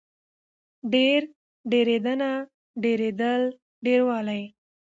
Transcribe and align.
ډېر، 0.93 1.21
ډېرېدنه، 1.71 2.29
ډېرېدل، 2.83 3.41
ډېروالی 3.85 4.43